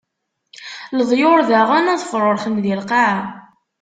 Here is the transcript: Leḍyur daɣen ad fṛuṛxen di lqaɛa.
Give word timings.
Leḍyur 0.97 1.39
daɣen 1.49 1.91
ad 1.93 2.01
fṛuṛxen 2.11 2.55
di 2.63 2.73
lqaɛa. 2.79 3.19